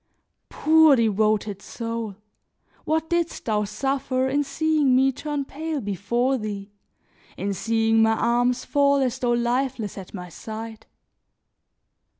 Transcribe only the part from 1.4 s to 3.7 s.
soul! What didst thou